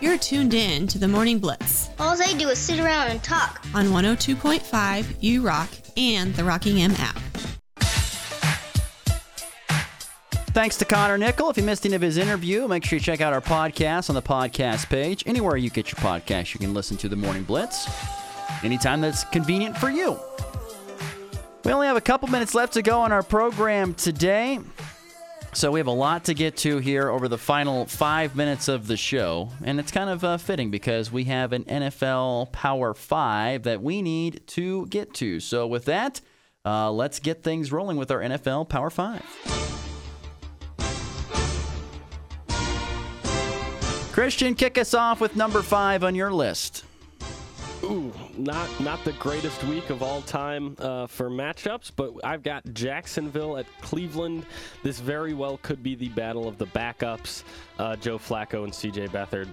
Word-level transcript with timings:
You're 0.00 0.18
tuned 0.18 0.54
in 0.54 0.86
to 0.88 0.98
the 0.98 1.08
Morning 1.08 1.38
Blitz 1.38 1.90
All 1.98 2.16
they 2.16 2.32
do 2.34 2.48
is 2.48 2.58
sit 2.58 2.80
around 2.80 3.08
and 3.08 3.22
talk. 3.22 3.62
on 3.74 3.86
102.5 3.88 5.16
U 5.20 5.42
Rock 5.42 5.68
and 5.96 6.34
the 6.34 6.44
Rocking 6.44 6.76
Rockingham 6.76 6.92
app. 6.98 7.16
Thanks 10.52 10.76
to 10.78 10.84
Connor 10.84 11.16
Nickel. 11.16 11.48
If 11.50 11.56
you 11.58 11.62
missed 11.62 11.86
any 11.86 11.94
of 11.94 12.02
his 12.02 12.16
interview, 12.16 12.66
make 12.66 12.84
sure 12.84 12.96
you 12.98 13.02
check 13.02 13.20
out 13.20 13.32
our 13.32 13.40
podcast 13.40 14.08
on 14.08 14.14
the 14.14 14.22
podcast 14.22 14.88
page. 14.88 15.22
Anywhere 15.26 15.56
you 15.56 15.70
get 15.70 15.92
your 15.92 16.00
podcast, 16.00 16.54
you 16.54 16.60
can 16.60 16.74
listen 16.74 16.96
to 16.98 17.08
the 17.08 17.14
Morning 17.16 17.44
Blitz 17.44 17.88
anytime 18.64 19.00
that's 19.00 19.22
convenient 19.24 19.76
for 19.76 19.90
you. 19.90 20.18
We 21.64 21.72
only 21.72 21.86
have 21.86 21.96
a 21.96 22.00
couple 22.00 22.28
minutes 22.28 22.54
left 22.54 22.72
to 22.72 22.82
go 22.82 23.00
on 23.00 23.12
our 23.12 23.22
program 23.22 23.94
today. 23.94 24.58
So 25.52 25.72
we 25.72 25.80
have 25.80 25.88
a 25.88 25.92
lot 25.92 26.24
to 26.26 26.34
get 26.34 26.56
to 26.58 26.78
here 26.78 27.08
over 27.08 27.26
the 27.26 27.36
final 27.36 27.84
five 27.84 28.36
minutes 28.36 28.68
of 28.68 28.86
the 28.86 28.96
show. 28.96 29.50
And 29.64 29.80
it's 29.80 29.90
kind 29.90 30.08
of 30.08 30.22
uh, 30.22 30.36
fitting 30.36 30.70
because 30.70 31.10
we 31.10 31.24
have 31.24 31.52
an 31.52 31.64
NFL 31.64 32.52
Power 32.52 32.94
Five 32.94 33.64
that 33.64 33.82
we 33.82 34.00
need 34.00 34.46
to 34.48 34.86
get 34.86 35.12
to. 35.14 35.40
So 35.40 35.66
with 35.66 35.86
that, 35.86 36.20
uh, 36.64 36.92
let's 36.92 37.18
get 37.18 37.42
things 37.42 37.72
rolling 37.72 37.96
with 37.96 38.12
our 38.12 38.20
NFL 38.20 38.68
Power 38.68 38.90
Five. 38.90 39.24
Christian, 44.12 44.54
kick 44.54 44.78
us 44.78 44.94
off 44.94 45.20
with 45.20 45.34
number 45.34 45.62
five 45.62 46.04
on 46.04 46.14
your 46.14 46.32
list. 46.32 46.84
Ooh, 47.82 48.12
not 48.36 48.68
not 48.80 49.02
the 49.04 49.12
greatest 49.14 49.64
week 49.64 49.88
of 49.88 50.02
all 50.02 50.20
time 50.22 50.76
uh, 50.78 51.06
for 51.06 51.30
matchups, 51.30 51.90
but 51.96 52.12
I've 52.22 52.42
got 52.42 52.62
Jacksonville 52.74 53.56
at 53.56 53.66
Cleveland. 53.80 54.44
This 54.82 55.00
very 55.00 55.32
well 55.32 55.58
could 55.62 55.82
be 55.82 55.94
the 55.94 56.10
battle 56.10 56.46
of 56.46 56.58
the 56.58 56.66
backups, 56.66 57.42
uh, 57.78 57.96
Joe 57.96 58.18
Flacco 58.18 58.64
and 58.64 58.74
C.J. 58.74 59.08
Beathard. 59.08 59.48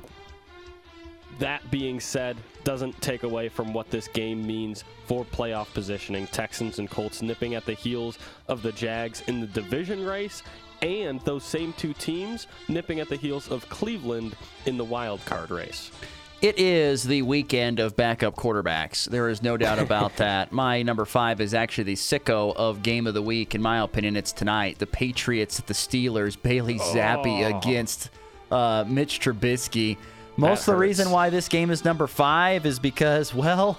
That 1.40 1.70
being 1.72 2.00
said, 2.00 2.36
doesn't 2.64 3.00
take 3.02 3.24
away 3.24 3.48
from 3.48 3.72
what 3.72 3.90
this 3.92 4.08
game 4.10 4.46
means 4.46 4.84
for 5.06 5.24
playoff 5.24 5.74
positioning. 5.74 6.28
Texans 6.28 6.80
and 6.80 6.90
Colts 6.90 7.22
nipping 7.22 7.56
at 7.56 7.66
the 7.66 7.74
heels 7.74 8.18
of 8.48 8.62
the 8.62 8.72
Jags 8.74 9.22
in 9.28 9.40
the 9.40 9.48
division 9.48 10.04
race, 10.04 10.44
and 10.82 11.22
those 11.22 11.44
same 11.44 11.74
two 11.74 11.94
teams 11.94 12.48
nipping 12.68 13.00
at 13.00 13.08
the 13.08 13.16
heels 13.16 13.50
of 13.50 13.68
Cleveland 13.70 14.36
in 14.66 14.78
the 14.78 14.84
wild 14.84 15.24
card 15.26 15.50
race. 15.50 15.92
It 16.40 16.60
is 16.60 17.04
the 17.04 17.24
weekend 17.24 17.80
of 17.80 17.96
backup 17.96 18.36
quarterbacks. 18.36 19.06
There 19.10 19.28
is 19.30 19.42
no 19.42 19.58
doubt 19.58 19.80
about 19.80 20.16
that. 20.18 20.52
My 20.52 20.84
number 20.84 21.04
five 21.06 21.42
is 21.42 21.56
actually 21.56 21.86
the 21.86 21.96
sicko 21.96 22.56
of 22.56 22.84
game 22.84 23.08
of 23.08 23.16
the 23.16 23.24
week. 23.24 23.56
In 23.56 23.62
my 23.62 23.82
opinion, 23.82 24.16
it's 24.16 24.32
tonight. 24.32 24.78
The 24.78 24.86
Patriots 24.86 25.58
at 25.60 25.66
the 25.66 25.74
Steelers. 25.74 26.40
Bailey 26.40 26.78
Zappe 26.78 27.44
Oh. 27.52 27.58
against 27.58 28.12
uh, 28.52 28.86
Mitch 28.88 29.20
Trubisky. 29.20 29.98
Most 30.36 30.62
of 30.62 30.66
the 30.68 30.72
hurts. 30.74 30.82
reason 30.82 31.10
why 31.10 31.32
this 31.32 31.48
game 31.48 31.72
is 31.72 31.84
number 31.84 32.06
five 32.06 32.68
is 32.68 32.78
because, 32.78 33.34
well, 33.34 33.76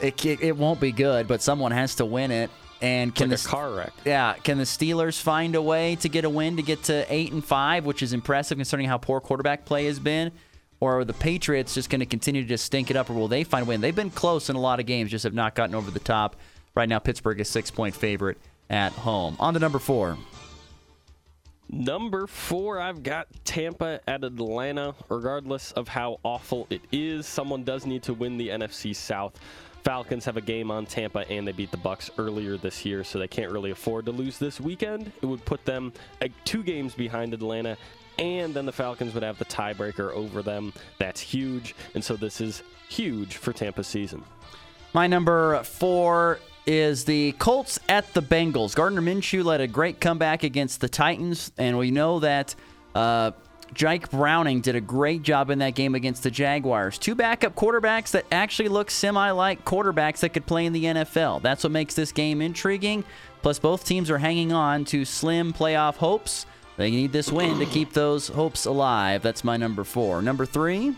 it, 0.00 0.24
it, 0.24 0.40
it 0.40 0.56
won't 0.56 0.80
be 0.80 0.92
good, 0.92 1.28
but 1.28 1.42
someone 1.42 1.72
has 1.72 1.96
to 1.96 2.06
win 2.06 2.30
it. 2.30 2.50
And 2.80 3.14
can 3.14 3.28
like 3.30 3.38
the 3.40 3.48
car 3.48 3.70
wreck. 3.70 3.92
yeah, 4.04 4.34
can 4.42 4.56
the 4.58 4.64
Steelers 4.64 5.20
find 5.20 5.54
a 5.54 5.62
way 5.62 5.96
to 5.96 6.08
get 6.08 6.24
a 6.24 6.30
win 6.30 6.56
to 6.56 6.62
get 6.62 6.82
to 6.84 7.06
eight 7.12 7.32
and 7.32 7.44
five, 7.44 7.84
which 7.84 8.02
is 8.02 8.12
impressive 8.14 8.56
considering 8.58 8.88
how 8.88 8.96
poor 8.98 9.20
quarterback 9.20 9.64
play 9.66 9.84
has 9.86 9.98
been? 9.98 10.32
Or 10.84 10.98
are 10.98 11.04
the 11.06 11.14
Patriots 11.14 11.72
just 11.72 11.88
going 11.88 12.00
to 12.00 12.06
continue 12.06 12.46
to 12.46 12.58
stink 12.58 12.90
it 12.90 12.96
up, 12.96 13.08
or 13.08 13.14
will 13.14 13.26
they 13.26 13.42
find 13.42 13.62
a 13.62 13.66
win? 13.66 13.80
They've 13.80 13.96
been 13.96 14.10
close 14.10 14.50
in 14.50 14.56
a 14.56 14.60
lot 14.60 14.80
of 14.80 14.86
games, 14.86 15.10
just 15.10 15.22
have 15.22 15.32
not 15.32 15.54
gotten 15.54 15.74
over 15.74 15.90
the 15.90 15.98
top. 15.98 16.36
Right 16.74 16.86
now, 16.86 16.98
Pittsburgh 16.98 17.40
is 17.40 17.48
six 17.48 17.70
point 17.70 17.96
favorite 17.96 18.36
at 18.68 18.92
home. 18.92 19.34
On 19.40 19.54
to 19.54 19.60
number 19.60 19.78
four. 19.78 20.18
Number 21.70 22.26
four, 22.26 22.78
I've 22.78 23.02
got 23.02 23.28
Tampa 23.46 23.98
at 24.06 24.24
Atlanta. 24.24 24.94
Regardless 25.08 25.72
of 25.72 25.88
how 25.88 26.20
awful 26.22 26.66
it 26.68 26.82
is, 26.92 27.26
someone 27.26 27.64
does 27.64 27.86
need 27.86 28.02
to 28.02 28.12
win 28.12 28.36
the 28.36 28.50
NFC 28.50 28.94
South. 28.94 29.40
Falcons 29.84 30.24
have 30.24 30.38
a 30.38 30.40
game 30.40 30.70
on 30.70 30.86
Tampa, 30.86 31.30
and 31.30 31.46
they 31.46 31.52
beat 31.52 31.70
the 31.70 31.76
Bucks 31.76 32.10
earlier 32.16 32.56
this 32.56 32.86
year, 32.86 33.04
so 33.04 33.18
they 33.18 33.28
can't 33.28 33.52
really 33.52 33.70
afford 33.70 34.06
to 34.06 34.12
lose 34.12 34.38
this 34.38 34.58
weekend. 34.58 35.12
It 35.20 35.26
would 35.26 35.44
put 35.44 35.64
them 35.66 35.92
uh, 36.22 36.28
two 36.44 36.62
games 36.62 36.94
behind 36.94 37.34
Atlanta, 37.34 37.76
and 38.18 38.54
then 38.54 38.64
the 38.64 38.72
Falcons 38.72 39.12
would 39.12 39.22
have 39.22 39.38
the 39.38 39.44
tiebreaker 39.44 40.10
over 40.12 40.42
them. 40.42 40.72
That's 40.98 41.20
huge, 41.20 41.74
and 41.94 42.02
so 42.02 42.16
this 42.16 42.40
is 42.40 42.62
huge 42.88 43.36
for 43.36 43.52
Tampa's 43.52 43.86
season. 43.86 44.24
My 44.94 45.06
number 45.06 45.62
four 45.64 46.40
is 46.66 47.04
the 47.04 47.32
Colts 47.32 47.78
at 47.90 48.10
the 48.14 48.22
Bengals. 48.22 48.74
Gardner 48.74 49.02
Minshew 49.02 49.44
led 49.44 49.60
a 49.60 49.66
great 49.66 50.00
comeback 50.00 50.44
against 50.44 50.80
the 50.80 50.88
Titans, 50.88 51.52
and 51.58 51.76
we 51.76 51.90
know 51.90 52.20
that 52.20 52.54
uh, 52.94 53.32
Jake 53.72 54.10
Browning 54.10 54.60
did 54.60 54.76
a 54.76 54.80
great 54.80 55.22
job 55.22 55.50
in 55.50 55.58
that 55.60 55.74
game 55.74 55.94
against 55.94 56.22
the 56.22 56.30
Jaguars. 56.30 56.98
Two 56.98 57.14
backup 57.14 57.54
quarterbacks 57.54 58.10
that 58.12 58.26
actually 58.30 58.68
look 58.68 58.90
semi 58.90 59.30
like 59.30 59.64
quarterbacks 59.64 60.20
that 60.20 60.30
could 60.30 60.46
play 60.46 60.66
in 60.66 60.72
the 60.72 60.84
NFL. 60.84 61.42
That's 61.42 61.64
what 61.64 61.72
makes 61.72 61.94
this 61.94 62.12
game 62.12 62.42
intriguing. 62.42 63.04
Plus, 63.42 63.58
both 63.58 63.84
teams 63.84 64.10
are 64.10 64.18
hanging 64.18 64.52
on 64.52 64.84
to 64.86 65.04
slim 65.04 65.52
playoff 65.52 65.96
hopes. 65.96 66.46
They 66.76 66.90
need 66.90 67.12
this 67.12 67.30
win 67.30 67.58
to 67.58 67.66
keep 67.66 67.92
those 67.92 68.28
hopes 68.28 68.64
alive. 68.64 69.22
That's 69.22 69.44
my 69.44 69.56
number 69.56 69.84
four. 69.84 70.22
Number 70.22 70.44
three. 70.44 70.94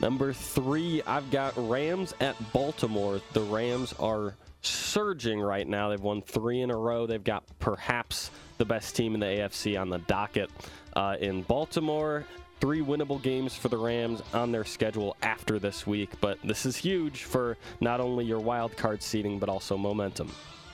Number 0.00 0.32
three, 0.32 1.00
I've 1.06 1.30
got 1.30 1.52
Rams 1.56 2.12
at 2.20 2.34
Baltimore. 2.52 3.20
The 3.34 3.42
Rams 3.42 3.94
are 4.00 4.34
surging 4.62 5.40
right 5.40 5.66
now. 5.66 5.90
They've 5.90 6.00
won 6.00 6.22
three 6.22 6.60
in 6.60 6.70
a 6.70 6.76
row. 6.76 7.06
They've 7.06 7.22
got 7.22 7.44
perhaps 7.60 8.30
the 8.62 8.66
best 8.66 8.94
team 8.94 9.14
in 9.14 9.20
the 9.20 9.26
AFC 9.26 9.80
on 9.80 9.88
the 9.88 9.98
docket 9.98 10.48
uh, 10.94 11.16
in 11.18 11.42
Baltimore. 11.42 12.24
Three 12.60 12.80
winnable 12.80 13.20
games 13.20 13.56
for 13.56 13.66
the 13.66 13.76
Rams 13.76 14.22
on 14.32 14.52
their 14.52 14.64
schedule 14.64 15.16
after 15.20 15.58
this 15.58 15.84
week, 15.84 16.10
but 16.20 16.38
this 16.44 16.64
is 16.64 16.76
huge 16.76 17.24
for 17.24 17.58
not 17.80 18.00
only 18.00 18.24
your 18.24 18.38
wild 18.38 18.76
card 18.76 19.02
seeding 19.02 19.40
but 19.40 19.48
also 19.48 19.76
momentum. 19.76 20.30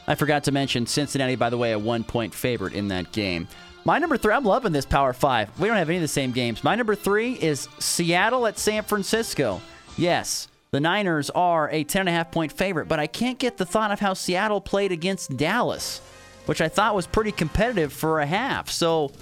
I 0.07 0.17
forgot 0.17 0.45
to 0.45 0.53
mention 0.53 0.85
Cincinnati, 0.85 1.35
by 1.35 1.49
the 1.49 1.57
way, 1.57 1.73
a 1.73 1.79
one 1.79 2.05
point 2.05 2.35
favorite 2.35 2.75
in 2.75 2.89
that 2.89 3.11
game. 3.13 3.49
My 3.87 3.99
number 3.99 4.19
three, 4.19 4.35
I'm 4.35 4.45
loving 4.45 4.73
this 4.73 4.85
Power 4.85 5.15
Five. 5.15 5.59
We 5.59 5.67
don't 5.67 5.79
have 5.79 5.89
any 5.89 5.97
of 5.97 6.03
the 6.03 6.09
same 6.09 6.33
games. 6.33 6.63
My 6.63 6.75
number 6.75 6.95
three 6.95 7.33
is 7.33 7.71
Seattle 7.79 8.47
at 8.47 8.59
San 8.59 8.83
Francisco. 8.83 9.63
Yes, 9.97 10.49
the 10.73 10.81
Niners 10.81 11.31
are 11.31 11.71
a 11.71 11.85
10.5 11.85 12.33
point 12.33 12.53
favorite, 12.53 12.87
but 12.87 13.01
I 13.01 13.07
can't 13.07 13.39
get 13.39 13.57
the 13.57 13.65
thought 13.65 13.93
of 13.93 14.01
how 14.01 14.13
Seattle 14.13 14.61
played 14.61 14.93
against 14.93 15.39
Dallas, 15.39 16.03
which 16.49 16.63
I 16.63 16.69
thought 16.69 16.95
was 16.95 17.07
pretty 17.07 17.31
competitive 17.31 17.93
for 17.93 18.21
a 18.21 18.27
half. 18.27 18.71
So 18.71 19.13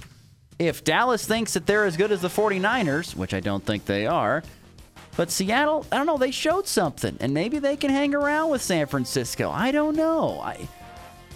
if 0.57 0.83
Dallas 0.83 1.27
thinks 1.27 1.53
that 1.53 1.65
they're 1.65 1.85
as 1.85 1.97
good 1.97 2.11
as 2.11 2.21
the 2.21 2.29
49ers, 2.29 3.15
which 3.15 3.33
I 3.33 3.41
don't 3.41 3.63
think 3.63 3.85
they 3.85 4.07
are, 4.07 4.43
but 5.17 5.29
Seattle, 5.29 5.85
I 5.91 5.97
don't 5.97 6.05
know, 6.05 6.17
they 6.17 6.31
showed 6.31 6.67
something, 6.67 7.17
and 7.19 7.33
maybe 7.33 7.59
they 7.59 7.75
can 7.75 7.89
hang 7.89 8.15
around 8.15 8.49
with 8.49 8.61
San 8.61 8.85
Francisco. 8.85 9.49
I 9.49 9.71
don't 9.71 9.95
know. 9.95 10.39
I 10.39 10.67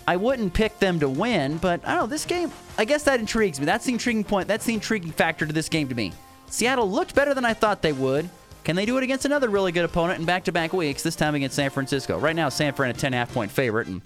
I 0.07 0.15
wouldn't 0.15 0.53
pick 0.53 0.79
them 0.79 0.99
to 0.99 1.09
win, 1.09 1.57
but 1.57 1.85
I 1.85 1.93
don't 1.93 2.03
know, 2.03 2.07
this 2.07 2.25
game, 2.25 2.51
I 2.77 2.85
guess 2.85 3.03
that 3.03 3.19
intrigues 3.19 3.59
me. 3.59 3.65
That's 3.65 3.85
the 3.85 3.93
intriguing 3.93 4.23
point. 4.23 4.47
That's 4.47 4.65
the 4.65 4.73
intriguing 4.73 5.11
factor 5.11 5.45
to 5.45 5.53
this 5.53 5.69
game 5.69 5.87
to 5.89 5.95
me. 5.95 6.11
Seattle 6.47 6.89
looked 6.89 7.13
better 7.15 7.33
than 7.33 7.45
I 7.45 7.53
thought 7.53 7.81
they 7.81 7.93
would. 7.93 8.29
Can 8.63 8.75
they 8.75 8.85
do 8.85 8.97
it 8.97 9.03
against 9.03 9.25
another 9.25 9.49
really 9.49 9.71
good 9.71 9.85
opponent 9.85 10.19
in 10.19 10.25
back 10.25 10.43
to 10.45 10.51
back 10.51 10.73
weeks, 10.73 11.03
this 11.03 11.15
time 11.15 11.35
against 11.35 11.55
San 11.55 11.69
Francisco? 11.69 12.17
Right 12.17 12.35
now, 12.35 12.49
San 12.49 12.73
Fran 12.73 12.91
a 12.91 12.93
10 12.93 13.13
half 13.13 13.33
point 13.33 13.51
favorite 13.51 13.87
and 13.87 14.01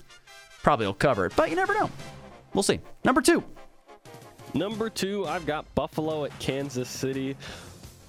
probably 0.66 0.88
will 0.88 0.96
cover 0.96 1.28
it, 1.28 1.34
but 1.36 1.52
you 1.52 1.56
never 1.56 1.76
know. 1.76 1.88
We'll 2.56 2.64
see. 2.64 2.80
Number 3.04 3.22
two. 3.22 3.44
Number 4.56 4.90
two, 4.90 5.28
I've 5.28 5.46
got 5.46 5.64
Buffalo 5.76 6.26
at 6.26 6.38
Kansas 6.40 6.90
City. 6.90 7.38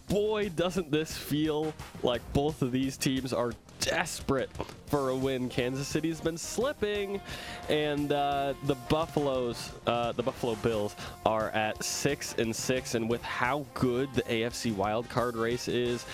Boy, 0.08 0.48
doesn't 0.48 0.90
this 0.90 1.14
feel 1.14 1.74
like 2.02 2.22
both 2.32 2.62
of 2.62 2.72
these 2.72 2.96
teams 2.96 3.34
are 3.34 3.52
desperate 3.80 4.48
for 4.86 5.10
a 5.10 5.16
win. 5.16 5.50
Kansas 5.50 5.86
City's 5.86 6.18
been 6.18 6.38
slipping, 6.38 7.20
and 7.68 8.10
uh, 8.10 8.54
the 8.64 8.76
Buffaloes, 8.88 9.72
uh, 9.86 10.12
the 10.12 10.22
Buffalo 10.22 10.54
Bills, 10.54 10.96
are 11.26 11.50
at 11.50 11.84
six 11.84 12.36
and 12.38 12.56
six. 12.56 12.94
And 12.94 13.06
with 13.06 13.20
how 13.20 13.66
good 13.74 14.10
the 14.14 14.22
AFC 14.22 14.72
wildcard 14.72 15.38
race 15.38 15.68
is, 15.68 16.06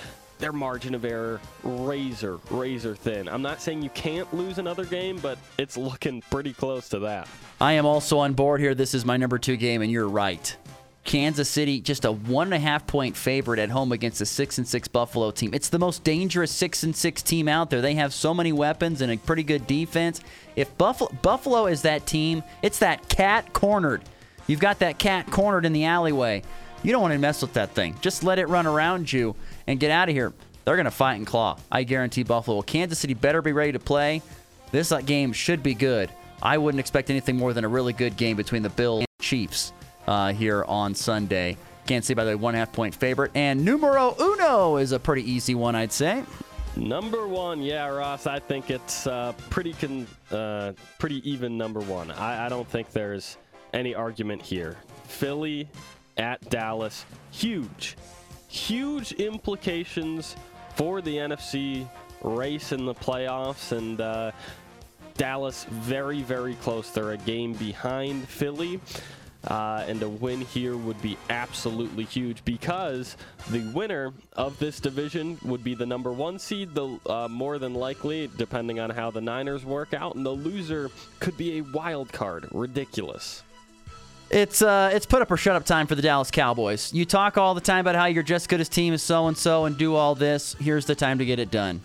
their 0.43 0.53
margin 0.53 0.93
of 0.95 1.05
error 1.05 1.41
razor, 1.63 2.41
razor 2.51 2.97
thin. 2.97 3.29
I'm 3.29 3.43
not 3.43 3.63
saying 3.63 3.81
you 3.81 3.91
can't 3.91 4.33
lose 4.35 4.59
another 4.59 4.85
game, 4.85 5.19
but 5.23 5.39
it's 5.57 5.77
looking 5.77 6.21
pretty 6.31 6.53
close 6.53 6.89
to 6.89 6.99
that. 6.99 7.29
I 7.61 7.75
am 7.75 7.87
also 7.87 8.19
on 8.19 8.33
board 8.33 8.61
here. 8.61 8.75
This 8.75 8.93
is 8.93 9.07
my 9.07 9.17
number 9.17 9.39
two 9.39 9.57
game, 9.57 9.83
and 9.83 9.91
you're 9.91 10.09
right. 10.09 10.55
Kansas 11.05 11.49
City, 11.49 11.81
just 11.81 12.05
a 12.05 12.11
one 12.11 12.49
and 12.49 12.55
a 12.55 12.59
half 12.59 12.87
point 12.89 13.17
favorite 13.17 13.61
at 13.61 13.71
home 13.71 13.93
against 13.93 14.21
a 14.21 14.27
six 14.27 14.59
and 14.59 14.67
six 14.67 14.89
Buffalo 14.89 15.31
team. 15.31 15.55
It's 15.55 15.69
the 15.69 15.79
most 15.79 16.03
dangerous 16.03 16.51
six 16.51 16.83
and 16.83 16.95
six 16.95 17.23
team 17.23 17.47
out 17.47 17.71
there. 17.71 17.81
They 17.81 17.95
have 17.95 18.13
so 18.13 18.35
many 18.35 18.51
weapons 18.51 19.01
and 19.01 19.13
a 19.13 19.17
pretty 19.17 19.45
good 19.45 19.69
defense. 19.69 20.21
If 20.57 20.77
Buffalo 20.77 21.11
Buffalo 21.23 21.67
is 21.67 21.83
that 21.83 22.05
team, 22.05 22.43
it's 22.63 22.81
that 22.81 23.09
cat 23.09 23.53
cornered. 23.53 24.03
You've 24.49 24.61
got 24.61 24.81
that 24.81 24.99
cat 24.99 25.31
cornered 25.31 25.65
in 25.65 25.73
the 25.73 25.85
alleyway. 25.85 26.43
You 26.83 26.91
don't 26.91 27.03
want 27.03 27.13
to 27.13 27.19
mess 27.19 27.43
with 27.43 27.53
that 27.53 27.71
thing. 27.71 27.97
Just 28.01 28.25
let 28.25 28.41
it 28.41 28.49
run 28.49 28.67
around 28.67 29.13
you 29.13 29.37
and 29.67 29.81
get 29.81 29.91
out 29.91 30.09
of 30.09 30.15
here. 30.15 30.33
They're 30.65 30.77
going 30.77 30.85
to 30.85 30.91
fight 30.91 31.17
and 31.17 31.27
claw. 31.27 31.59
I 31.71 31.83
guarantee 31.83 32.23
Buffalo. 32.23 32.63
Kansas 32.63 32.99
City 32.99 33.15
better 33.15 33.43
be 33.43 33.53
ready 33.53 33.73
to 33.73 33.81
play. 33.81 34.23
This 34.71 34.93
uh, 34.93 35.01
game 35.01 35.33
should 35.33 35.63
be 35.63 35.75
good. 35.75 36.11
I 36.41 36.59
wouldn't 36.59 36.81
expect 36.81 37.11
anything 37.11 37.37
more 37.37 37.53
than 37.53 37.65
a 37.65 37.69
really 37.69 37.93
good 37.93 38.17
game 38.17 38.37
between 38.37 38.63
the 38.63 38.71
Bills 38.71 39.01
and 39.01 39.09
Chiefs 39.21 39.73
uh, 40.07 40.33
here 40.33 40.65
on 40.65 40.95
Sunday 40.95 41.57
Kansas 41.87 42.07
City, 42.09 42.17
by 42.17 42.25
the 42.25 42.31
way, 42.31 42.35
one 42.37 42.55
half 42.55 42.73
point 42.73 42.95
favorite. 42.95 43.33
And 43.35 43.65
numero 43.65 44.15
uno 44.19 44.77
is 44.77 44.93
a 44.93 44.99
pretty 44.99 45.31
easy 45.31 45.55
one, 45.55 45.75
I'd 45.75 45.93
say. 45.93 46.25
Number 46.77 47.27
one, 47.27 47.61
yeah, 47.61 47.87
Ross. 47.89 48.27
I 48.27 48.39
think 48.39 48.71
it's 48.71 49.07
uh, 49.07 49.33
pretty 49.51 49.75
con- 49.75 50.07
uh, 50.31 50.73
pretty 50.99 51.29
even. 51.29 51.59
Number 51.59 51.81
one. 51.81 52.11
I, 52.11 52.47
I 52.47 52.49
don't 52.49 52.69
think 52.69 52.91
there's 52.93 53.37
any 53.75 53.95
argument 53.95 54.41
here. 54.43 54.77
Philly 55.05 55.69
at 56.17 56.49
Dallas, 56.49 57.05
huge, 57.31 57.97
huge 58.53 59.13
implications 59.13 60.37
for 60.75 61.01
the 61.01 61.17
NFC 61.17 61.89
race 62.23 62.73
in 62.73 62.85
the 62.85 62.95
playoffs, 62.95 63.73
and 63.77 64.01
uh, 64.01 64.31
Dallas 65.17 65.65
very, 65.65 66.23
very 66.23 66.55
close. 66.57 66.91
They're 66.91 67.13
a 67.13 67.17
game 67.17 67.55
behind 67.55 68.29
Philly. 68.29 68.81
Uh, 69.49 69.85
and 69.89 70.01
a 70.05 70.09
win 70.09 70.41
here 70.41 70.77
would 70.77 71.03
be 71.03 71.19
absolutely 71.29 72.05
huge 72.05 72.45
because 72.45 73.17
the 73.51 73.69
winner 73.73 74.13
of 74.35 74.57
this 74.61 74.79
division 74.79 75.37
would 75.45 75.65
be 75.65 75.75
the 75.75 75.85
number 75.85 76.13
one 76.13 76.39
seed, 76.39 76.73
the 76.75 76.97
uh, 77.07 77.27
more 77.29 77.59
than 77.59 77.75
likely, 77.75 78.31
depending 78.37 78.79
on 78.79 78.89
how 78.89 79.11
the 79.11 79.21
Niners 79.21 79.65
work 79.65 79.95
out, 79.95 80.15
and 80.15 80.25
the 80.25 80.31
loser 80.31 80.93
could 81.19 81.37
be 81.37 81.59
a 81.59 81.61
wild 81.63 82.13
card. 82.13 82.47
Ridiculous. 82.53 83.43
It's 84.33 84.63
uh, 84.63 84.91
it's 84.95 85.05
put 85.05 85.21
up 85.21 85.31
or 85.31 85.37
shut 85.37 85.57
up 85.57 85.67
time 85.67 85.87
for 85.87 85.95
the 85.95 86.01
Dallas 86.01 86.31
Cowboys. 86.31 86.91
You 86.95 87.05
talk 87.05 87.37
all 87.37 87.53
the 87.55 87.61
time 87.61 87.81
about 87.81 87.97
how 87.97 88.07
you're 88.07 88.23
just 88.23 88.49
good 88.49 88.63
as 88.63 88.69
team 88.71 88.95
as 88.95 89.03
so 89.03 89.27
and 89.27 89.37
so 89.37 89.67
and 89.67 89.77
do 89.77 89.95
all 89.95 90.15
this. 90.15 90.57
Here's 90.59 90.87
the 90.87 90.95
time 90.95 91.19
to 91.19 91.27
get 91.27 91.39
it 91.39 91.51
done. 91.51 91.83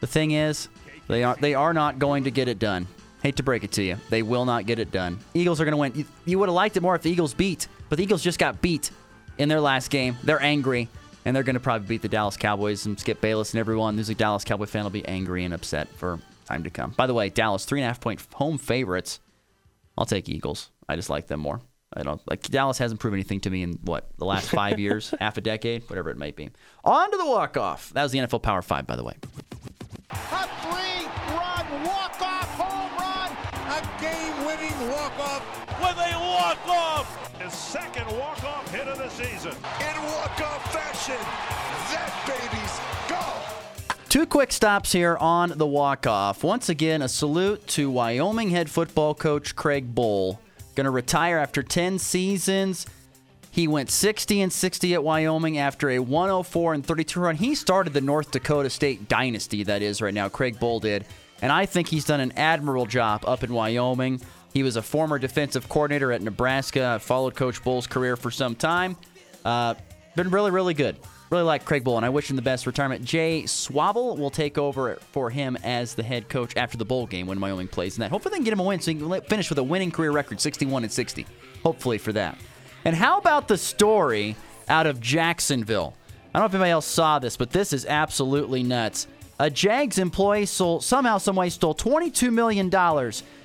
The 0.00 0.06
thing 0.06 0.32
is, 0.32 0.68
they 1.08 1.24
are 1.24 1.36
they 1.40 1.54
are 1.54 1.72
not 1.72 1.98
going 1.98 2.24
to 2.24 2.30
get 2.30 2.48
it 2.48 2.58
done. 2.58 2.86
Hate 3.22 3.36
to 3.36 3.42
break 3.42 3.64
it 3.64 3.72
to 3.72 3.82
you, 3.82 3.96
they 4.10 4.22
will 4.22 4.44
not 4.44 4.66
get 4.66 4.78
it 4.78 4.90
done. 4.90 5.18
Eagles 5.32 5.58
are 5.58 5.64
going 5.64 5.72
to 5.72 5.78
win. 5.78 5.92
You, 5.94 6.04
you 6.26 6.38
would 6.38 6.50
have 6.50 6.54
liked 6.54 6.76
it 6.76 6.82
more 6.82 6.94
if 6.94 7.00
the 7.00 7.10
Eagles 7.10 7.32
beat, 7.32 7.66
but 7.88 7.96
the 7.96 8.04
Eagles 8.04 8.22
just 8.22 8.38
got 8.38 8.60
beat 8.60 8.90
in 9.38 9.48
their 9.48 9.62
last 9.62 9.88
game. 9.88 10.18
They're 10.22 10.42
angry, 10.42 10.90
and 11.24 11.34
they're 11.34 11.44
going 11.44 11.54
to 11.54 11.60
probably 11.60 11.88
beat 11.88 12.02
the 12.02 12.08
Dallas 12.08 12.36
Cowboys 12.36 12.84
and 12.84 13.00
Skip 13.00 13.22
Bayless 13.22 13.54
and 13.54 13.58
everyone 13.58 13.96
who's 13.96 14.10
a 14.10 14.14
Dallas 14.14 14.44
Cowboy 14.44 14.66
fan 14.66 14.84
will 14.84 14.90
be 14.90 15.06
angry 15.08 15.46
and 15.46 15.54
upset 15.54 15.88
for 15.88 16.18
time 16.44 16.62
to 16.64 16.70
come. 16.70 16.90
By 16.90 17.06
the 17.06 17.14
way, 17.14 17.30
Dallas 17.30 17.64
three 17.64 17.80
and 17.80 17.86
a 17.86 17.88
half 17.88 18.02
point 18.02 18.20
home 18.34 18.58
favorites. 18.58 19.18
I'll 19.96 20.04
take 20.04 20.28
Eagles. 20.28 20.68
I 20.90 20.96
just 20.96 21.08
like 21.08 21.26
them 21.26 21.40
more. 21.40 21.62
I 21.92 22.02
don't 22.02 22.20
like 22.28 22.42
Dallas 22.42 22.78
hasn't 22.78 23.00
proven 23.00 23.16
anything 23.18 23.40
to 23.40 23.50
me 23.50 23.62
in 23.62 23.78
what 23.82 24.08
the 24.18 24.24
last 24.24 24.48
five 24.50 24.78
years, 24.78 25.14
half 25.20 25.36
a 25.36 25.40
decade, 25.40 25.88
whatever 25.88 26.10
it 26.10 26.18
might 26.18 26.36
be. 26.36 26.50
On 26.84 27.10
to 27.10 27.16
the 27.16 27.26
walk 27.26 27.56
off. 27.56 27.90
That 27.90 28.02
was 28.02 28.12
the 28.12 28.18
NFL 28.18 28.42
Power 28.42 28.62
Five, 28.62 28.86
by 28.86 28.96
the 28.96 29.04
way. 29.04 29.14
A 30.10 30.14
three-run 30.14 31.84
walk-off 31.84 32.50
home 32.56 32.90
run, 32.98 33.30
a 33.70 34.00
game-winning 34.00 34.90
walk-off 34.90 35.42
with 35.80 35.98
a 35.98 36.18
walk-off. 36.18 37.40
His 37.40 37.52
second 37.52 38.06
walk-off 38.18 38.70
hit 38.72 38.88
of 38.88 38.98
the 38.98 39.08
season. 39.10 39.52
In 39.52 40.02
walk-off 40.02 40.72
fashion, 40.72 41.18
that 41.92 42.12
baby's 42.26 42.80
go. 43.08 43.96
Two 44.08 44.26
quick 44.26 44.52
stops 44.52 44.92
here 44.92 45.16
on 45.18 45.50
the 45.56 45.66
walk 45.66 46.06
off. 46.06 46.42
Once 46.42 46.68
again, 46.68 47.02
a 47.02 47.08
salute 47.08 47.66
to 47.68 47.90
Wyoming 47.90 48.50
head 48.50 48.70
football 48.70 49.14
coach 49.14 49.54
Craig 49.54 49.94
Bohl. 49.94 50.38
Going 50.76 50.84
to 50.84 50.90
retire 50.90 51.38
after 51.38 51.62
10 51.62 51.98
seasons. 51.98 52.86
He 53.50 53.66
went 53.66 53.90
60 53.90 54.42
and 54.42 54.52
60 54.52 54.92
at 54.92 55.02
Wyoming 55.02 55.56
after 55.56 55.88
a 55.88 55.98
104 55.98 56.74
and 56.74 56.84
32 56.84 57.18
run. 57.18 57.36
He 57.36 57.54
started 57.54 57.94
the 57.94 58.02
North 58.02 58.30
Dakota 58.30 58.68
State 58.68 59.08
dynasty 59.08 59.62
that 59.62 59.80
is 59.80 60.02
right 60.02 60.12
now. 60.12 60.28
Craig 60.28 60.60
Bohl 60.60 60.82
did, 60.82 61.06
and 61.40 61.50
I 61.50 61.64
think 61.64 61.88
he's 61.88 62.04
done 62.04 62.20
an 62.20 62.32
admirable 62.32 62.84
job 62.84 63.24
up 63.26 63.42
in 63.42 63.54
Wyoming. 63.54 64.20
He 64.52 64.62
was 64.62 64.76
a 64.76 64.82
former 64.82 65.18
defensive 65.18 65.66
coordinator 65.66 66.12
at 66.12 66.20
Nebraska. 66.20 66.98
Followed 67.00 67.34
Coach 67.34 67.62
Bohl's 67.62 67.86
career 67.86 68.14
for 68.14 68.30
some 68.30 68.54
time. 68.54 68.98
Uh, 69.46 69.76
been 70.14 70.28
really, 70.28 70.50
really 70.50 70.74
good. 70.74 70.96
Really 71.30 71.42
like 71.42 71.64
Craig 71.64 71.82
Bohl, 71.82 71.96
and 71.96 72.06
I 72.06 72.08
wish 72.08 72.30
him 72.30 72.36
the 72.36 72.42
best 72.42 72.66
retirement. 72.66 73.04
Jay 73.04 73.42
Sawvel 73.42 74.16
will 74.16 74.30
take 74.30 74.58
over 74.58 74.96
for 75.10 75.28
him 75.28 75.56
as 75.64 75.94
the 75.94 76.04
head 76.04 76.28
coach 76.28 76.56
after 76.56 76.78
the 76.78 76.84
bowl 76.84 77.06
game 77.06 77.26
when 77.26 77.40
Wyoming 77.40 77.66
plays 77.66 77.96
in 77.96 78.00
that. 78.00 78.12
Hopefully, 78.12 78.30
they 78.30 78.36
can 78.36 78.44
get 78.44 78.52
him 78.52 78.60
a 78.60 78.62
win 78.62 78.80
so 78.80 78.92
he 78.92 78.98
can 78.98 79.20
finish 79.22 79.48
with 79.48 79.58
a 79.58 79.62
winning 79.64 79.90
career 79.90 80.12
record, 80.12 80.40
61 80.40 80.84
and 80.84 80.92
60. 80.92 81.26
Hopefully 81.64 81.98
for 81.98 82.12
that. 82.12 82.38
And 82.84 82.94
how 82.94 83.18
about 83.18 83.48
the 83.48 83.58
story 83.58 84.36
out 84.68 84.86
of 84.86 85.00
Jacksonville? 85.00 85.94
I 86.32 86.38
don't 86.38 86.42
know 86.42 86.46
if 86.46 86.54
anybody 86.54 86.70
else 86.70 86.86
saw 86.86 87.18
this, 87.18 87.36
but 87.36 87.50
this 87.50 87.72
is 87.72 87.86
absolutely 87.86 88.62
nuts. 88.62 89.08
A 89.38 89.50
Jags 89.50 89.98
employee 89.98 90.46
sold, 90.46 90.82
somehow, 90.82 91.18
someway 91.18 91.50
stole 91.50 91.74
$22 91.74 92.32
million. 92.32 92.70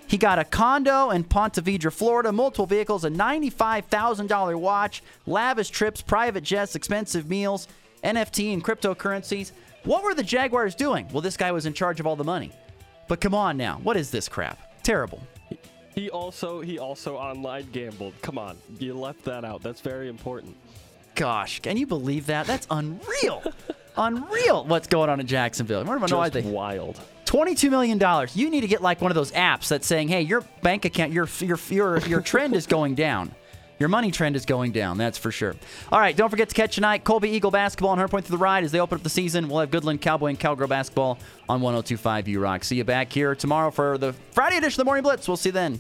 He 0.08 0.18
got 0.18 0.40
a 0.40 0.46
condo 0.46 1.10
in 1.10 1.24
Ponte 1.24 1.56
Vedra, 1.56 1.92
Florida, 1.92 2.32
multiple 2.32 2.66
vehicles, 2.66 3.04
a 3.04 3.10
$95,000 3.10 4.60
watch, 4.60 5.04
lavish 5.26 5.70
trips, 5.70 6.02
private 6.02 6.44
jets, 6.44 6.76
expensive 6.76 7.30
meals, 7.30 7.68
NFT 8.04 8.54
and 8.54 8.64
cryptocurrencies. 8.64 9.52
What 9.84 10.04
were 10.04 10.14
the 10.14 10.24
Jaguars 10.24 10.76
doing? 10.76 11.08
Well, 11.12 11.22
this 11.22 11.38
guy 11.38 11.52
was 11.52 11.66
in 11.66 11.74
charge 11.74 12.00
of 12.00 12.08
all 12.08 12.16
the 12.16 12.24
money. 12.24 12.52
But 13.08 13.20
come 13.20 13.36
on 13.36 13.58
now, 13.58 13.80
what 13.84 13.98
is 13.98 14.12
this 14.12 14.30
crap? 14.30 14.84
Terrible. 14.84 15.22
He 15.94 16.10
also 16.10 16.62
he 16.62 16.80
also 16.80 17.18
online 17.18 17.70
gambled. 17.72 18.14
Come 18.22 18.38
on, 18.38 18.58
you 18.80 18.94
left 18.94 19.26
that 19.26 19.44
out. 19.44 19.62
That's 19.62 19.82
very 19.82 20.08
important. 20.08 20.56
Gosh, 21.16 21.60
can 21.60 21.76
you 21.76 21.86
believe 21.86 22.28
that? 22.28 22.48
That's 22.48 22.66
unreal. 22.72 23.44
unreal 23.98 24.66
what's 24.66 24.88
going 24.88 25.10
on 25.10 25.20
in 25.20 25.28
Jacksonville. 25.28 25.82
I 25.82 25.84
don't 25.84 26.10
know 26.10 26.18
why 26.18 26.30
Just 26.30 26.46
they 26.46 26.52
wild. 26.52 27.00
$22 27.26 27.70
million. 27.70 28.28
You 28.34 28.50
need 28.50 28.62
to 28.62 28.68
get 28.68 28.82
like 28.82 29.02
one 29.02 29.10
of 29.10 29.16
those 29.16 29.32
apps 29.32 29.70
that's 29.70 29.88
saying, 29.88 30.10
hey, 30.10 30.22
your 30.22 30.42
bank 30.62 30.86
account, 30.86 31.14
your, 31.14 31.30
your, 31.40 31.58
your, 31.70 31.98
your 32.00 32.22
trend 32.22 32.56
is 32.56 32.68
going 32.68 32.96
down. 32.96 33.34
Your 33.80 33.90
money 33.90 34.12
trend 34.12 34.36
is 34.36 34.46
going 34.46 34.74
down, 34.74 35.00
that's 35.00 35.18
for 35.18 35.32
sure. 35.32 35.56
All 35.92 36.00
right, 36.00 36.16
don't 36.16 36.30
forget 36.30 36.50
to 36.50 36.54
catch 36.54 36.76
tonight 36.76 37.04
Colby 37.04 37.30
Eagle 37.32 37.50
basketball 37.50 37.90
on 37.90 37.98
Her 37.98 38.08
Point 38.08 38.26
Through 38.26 38.38
the 38.38 38.44
Ride 38.44 38.64
as 38.64 38.72
they 38.72 38.80
open 38.80 38.98
up 38.98 39.04
the 39.04 39.10
season. 39.10 39.50
We'll 39.50 39.62
have 39.62 39.72
Goodland 39.72 40.02
Cowboy 40.02 40.28
and 40.28 40.40
Cowgirl 40.40 40.68
basketball 40.68 41.18
on 41.50 41.62
1025 41.62 42.28
U 42.28 42.40
Rock. 42.40 42.64
See 42.64 42.76
you 42.76 42.84
back 42.84 43.12
here 43.12 43.34
tomorrow 43.34 43.72
for 43.72 43.98
the 43.98 44.14
Friday 44.34 44.58
edition 44.58 44.74
of 44.80 44.86
the 44.86 44.86
Morning 44.86 45.02
Blitz. 45.02 45.28
We'll 45.28 45.36
see 45.36 45.50
you 45.50 45.54
then. 45.54 45.80